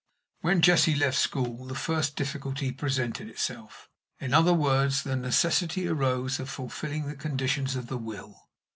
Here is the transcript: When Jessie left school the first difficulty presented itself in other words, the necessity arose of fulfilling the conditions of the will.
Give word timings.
When 0.39 0.63
Jessie 0.63 0.95
left 0.95 1.19
school 1.19 1.65
the 1.67 1.75
first 1.75 2.15
difficulty 2.15 2.71
presented 2.71 3.29
itself 3.29 3.87
in 4.19 4.33
other 4.33 4.51
words, 4.51 5.03
the 5.03 5.15
necessity 5.15 5.87
arose 5.87 6.39
of 6.39 6.49
fulfilling 6.49 7.07
the 7.07 7.13
conditions 7.13 7.75
of 7.75 7.85
the 7.85 7.99
will. 7.99 8.49